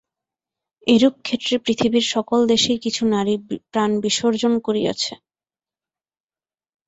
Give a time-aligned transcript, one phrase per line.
[0.87, 3.33] এরূপ ক্ষেত্রে পৃথিবীর সকল দেশেই কিছু নারী
[3.71, 5.13] প্রাণবিসর্জন করিয়াছে।